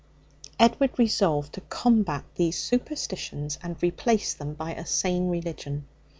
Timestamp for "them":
4.33-4.55